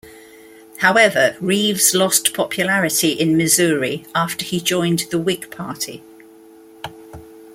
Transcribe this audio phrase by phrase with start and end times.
[0.77, 6.01] However, Rives lost popularity in Missouri after he joined the Whig Party.